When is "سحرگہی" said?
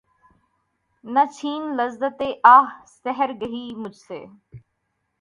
3.03-3.65